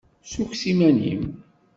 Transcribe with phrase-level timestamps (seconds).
[0.23, 1.23] Ssukkes iman-nnem.